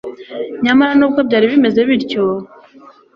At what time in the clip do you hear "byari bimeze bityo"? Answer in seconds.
1.27-2.23